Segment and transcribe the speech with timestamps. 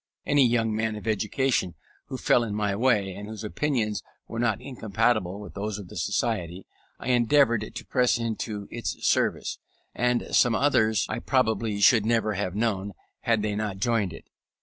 [0.25, 1.75] Any young man of education
[2.07, 5.95] who fell in my way, and whose opinions were not incompatible with those of the
[5.95, 6.65] Society,
[6.97, 9.59] I endeavoured to press into its service;
[9.93, 14.25] and some others I probably should never have known, had they not joined it.